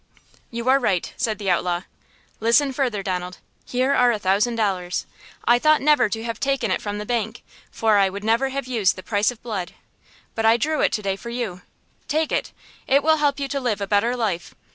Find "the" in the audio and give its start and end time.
1.37-1.51, 6.97-7.05, 8.95-9.03